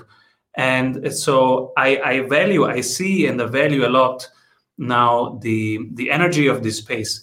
And 0.56 1.12
so 1.14 1.72
i 1.78 1.98
i 1.98 2.20
value 2.22 2.66
i 2.66 2.82
see 2.82 3.26
and 3.26 3.42
i 3.42 3.46
value 3.46 3.88
a 3.88 3.90
lot 3.90 4.30
now 4.78 5.40
the 5.42 5.80
the 5.94 6.12
energy 6.12 6.48
of 6.48 6.62
this 6.62 6.78
space. 6.78 7.14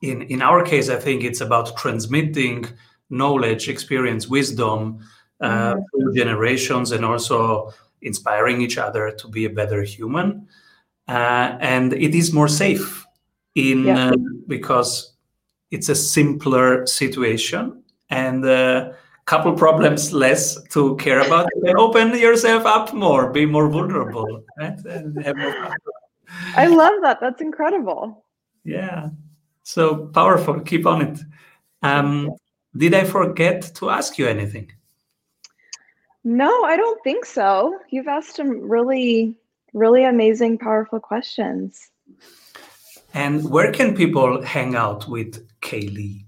In 0.00 0.22
in 0.22 0.42
our 0.42 0.64
case 0.64 0.88
i 0.88 0.96
think 0.96 1.22
it's 1.22 1.40
about 1.40 1.76
transmitting 1.76 2.66
knowledge 3.10 3.68
experience 3.68 4.26
wisdom 4.26 4.98
uh, 5.40 5.74
mm-hmm. 5.74 5.80
through 5.90 6.14
generations 6.14 6.90
and 6.90 7.04
also 7.04 7.72
inspiring 8.00 8.60
each 8.62 8.78
other 8.78 9.12
to 9.12 9.28
be 9.28 9.44
a 9.44 9.50
better 9.50 9.82
human 9.82 10.48
uh, 11.08 11.56
and 11.60 11.92
it 11.92 12.14
is 12.14 12.32
more 12.32 12.48
safe 12.48 13.06
in 13.54 13.84
yeah. 13.84 14.10
uh, 14.10 14.16
because 14.46 15.14
it's 15.70 15.88
a 15.88 15.94
simpler 15.94 16.86
situation 16.86 17.82
and 18.10 18.44
a 18.44 18.94
couple 19.24 19.52
problems 19.54 20.12
less 20.12 20.62
to 20.68 20.96
care 20.96 21.20
about. 21.20 21.48
And 21.64 21.78
open 21.78 22.18
yourself 22.18 22.66
up 22.66 22.92
more 22.92 23.30
be 23.30 23.46
more 23.46 23.68
vulnerable 23.68 24.44
right? 24.58 24.78
more 25.36 25.74
i 26.56 26.66
love 26.66 26.94
that 27.02 27.18
that's 27.20 27.40
incredible. 27.40 28.24
Yeah 28.64 29.10
so 29.62 30.06
powerful 30.06 30.60
keep 30.60 30.86
on 30.86 31.02
it. 31.02 31.20
Um, 31.82 32.30
did 32.76 32.94
i 32.94 33.04
forget 33.04 33.74
to 33.76 33.90
ask 33.90 34.18
you 34.18 34.26
anything? 34.26 34.72
No 36.24 36.64
i 36.64 36.76
don't 36.76 37.02
think 37.04 37.24
so. 37.24 37.78
You've 37.90 38.08
asked 38.08 38.36
some 38.36 38.68
really 38.68 39.36
really 39.72 40.04
amazing, 40.04 40.58
powerful 40.58 41.00
questions. 41.00 41.90
And 43.14 43.48
where 43.50 43.72
can 43.72 43.94
people 43.94 44.42
hang 44.42 44.74
out 44.74 45.08
with 45.08 45.46
Kaylee? 45.60 46.24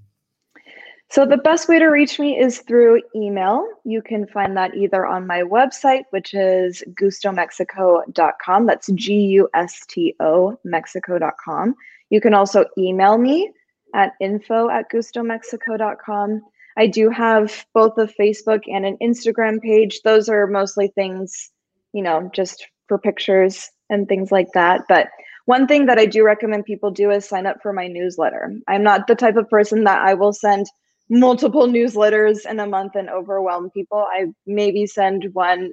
So, 1.11 1.25
the 1.25 1.37
best 1.37 1.69
way 1.69 1.79
to 1.79 1.87
reach 1.87 2.19
me 2.19 2.39
is 2.39 2.59
through 2.61 3.01
email. 3.15 3.65
You 3.85 4.03
can 4.03 4.27
find 4.27 4.57
that 4.57 4.75
either 4.75 5.07
on 5.07 5.27
my 5.27 5.43
website, 5.43 6.03
which 6.11 6.35
is 6.35 6.83
gustomexico.com. 7.01 8.67
That's 8.67 8.91
G 8.93 9.21
U 9.39 9.49
S 9.55 9.87
T 9.89 10.17
O 10.19 10.59
Mexico.com. 10.65 11.77
You 12.11 12.21
can 12.21 12.35
also 12.35 12.65
email 12.77 13.17
me 13.17 13.53
at 13.95 14.15
info 14.21 14.69
at 14.69 14.91
gustomexico.com. 14.91 16.43
I 16.77 16.87
do 16.89 17.11
have 17.11 17.65
both 17.73 17.97
a 17.97 18.07
Facebook 18.07 18.63
and 18.67 18.85
an 18.85 18.97
Instagram 19.01 19.63
page. 19.63 20.01
Those 20.03 20.29
are 20.29 20.49
mostly 20.49 20.89
things, 20.89 21.51
you 21.93 22.03
know, 22.03 22.29
just 22.35 22.67
for 22.89 22.99
pictures 22.99 23.71
and 23.91 24.09
things 24.09 24.33
like 24.33 24.49
that. 24.55 24.83
But 24.89 25.09
one 25.47 25.67
thing 25.67 25.87
that 25.87 25.99
I 25.99 26.07
do 26.07 26.25
recommend 26.25 26.65
people 26.65 26.91
do 26.91 27.11
is 27.11 27.29
sign 27.29 27.47
up 27.47 27.59
for 27.63 27.73
my 27.73 27.87
newsletter. 27.87 28.55
I'm 28.67 28.83
not 28.83 29.07
the 29.07 29.15
type 29.15 29.37
of 29.37 29.49
person 29.51 29.85
that 29.85 30.01
I 30.01 30.15
will 30.15 30.33
send 30.33 30.67
multiple 31.11 31.67
newsletters 31.69 32.49
in 32.49 32.61
a 32.61 32.67
month 32.67 32.95
and 32.95 33.11
overwhelm 33.11 33.71
people. 33.71 34.07
I 34.11 34.27
maybe 34.47 34.87
send 34.87 35.29
one 35.33 35.71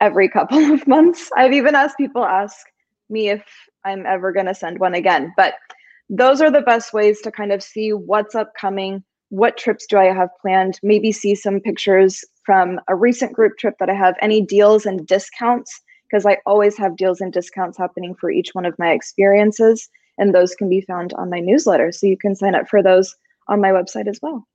every 0.00 0.28
couple 0.28 0.58
of 0.72 0.86
months. 0.86 1.30
I've 1.36 1.52
even 1.52 1.74
asked 1.74 1.96
people 1.96 2.24
ask 2.24 2.56
me 3.08 3.28
if 3.28 3.44
I'm 3.84 4.06
ever 4.06 4.32
going 4.32 4.46
to 4.46 4.54
send 4.54 4.80
one 4.80 4.94
again. 4.94 5.32
But 5.36 5.54
those 6.08 6.40
are 6.40 6.50
the 6.50 6.62
best 6.62 6.92
ways 6.92 7.20
to 7.22 7.30
kind 7.30 7.52
of 7.52 7.62
see 7.62 7.92
what's 7.92 8.34
upcoming, 8.34 9.02
what 9.28 9.56
trips 9.56 9.86
do 9.88 9.96
I 9.98 10.12
have 10.12 10.28
planned, 10.40 10.78
maybe 10.82 11.12
see 11.12 11.34
some 11.34 11.60
pictures 11.60 12.24
from 12.44 12.80
a 12.88 12.94
recent 12.94 13.32
group 13.32 13.56
trip 13.58 13.74
that 13.78 13.88
I 13.88 13.94
have, 13.94 14.14
any 14.20 14.42
deals 14.42 14.84
and 14.86 15.06
discounts 15.06 15.80
because 16.14 16.26
I 16.26 16.38
always 16.46 16.78
have 16.78 16.94
deals 16.94 17.20
and 17.20 17.32
discounts 17.32 17.76
happening 17.76 18.14
for 18.14 18.30
each 18.30 18.50
one 18.52 18.64
of 18.64 18.78
my 18.78 18.92
experiences. 18.92 19.88
And 20.16 20.32
those 20.32 20.54
can 20.54 20.68
be 20.68 20.80
found 20.80 21.12
on 21.14 21.28
my 21.28 21.40
newsletter. 21.40 21.90
So 21.90 22.06
you 22.06 22.16
can 22.16 22.36
sign 22.36 22.54
up 22.54 22.68
for 22.68 22.84
those 22.84 23.16
on 23.48 23.60
my 23.60 23.70
website 23.70 24.06
as 24.06 24.20
well. 24.22 24.46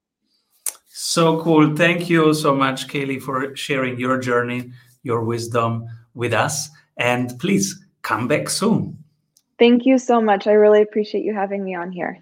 So 0.88 1.42
cool. 1.42 1.76
Thank 1.76 2.10
you 2.10 2.34
so 2.34 2.56
much, 2.56 2.88
Kaylee, 2.88 3.22
for 3.22 3.54
sharing 3.58 4.00
your 4.00 4.18
journey, 4.20 4.72
your 5.04 5.26
wisdom 5.26 5.86
with 6.14 6.34
us. 6.34 6.70
And 6.96 7.38
please 7.40 7.78
come 8.04 8.30
back 8.30 8.50
soon. 8.50 8.98
Thank 9.58 9.86
you 9.86 9.98
so 9.98 10.22
much. 10.22 10.48
I 10.48 10.54
really 10.54 10.82
appreciate 10.82 11.26
you 11.26 11.34
having 11.34 11.66
me 11.66 11.76
on 11.76 11.92
here. 11.92 12.22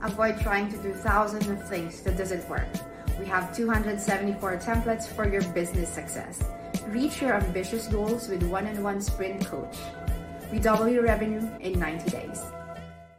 Avoid 0.00 0.40
trying 0.40 0.70
to 0.70 0.78
do 0.78 0.94
thousands 0.94 1.48
of 1.48 1.68
things 1.68 2.00
that 2.00 2.16
doesn't 2.16 2.48
work. 2.48 2.66
We 3.18 3.26
have 3.26 3.54
274 3.56 4.56
templates 4.58 5.06
for 5.06 5.28
your 5.28 5.42
business 5.52 5.88
success. 5.88 6.42
Reach 6.88 7.22
your 7.22 7.34
ambitious 7.34 7.86
goals 7.86 8.28
with 8.28 8.42
one-on-one 8.42 9.00
sprint 9.00 9.46
coach. 9.46 9.76
We 10.50 10.58
double 10.58 10.88
your 10.88 11.04
revenue 11.04 11.48
in 11.60 11.78
90 11.78 12.10
days. 12.10 12.42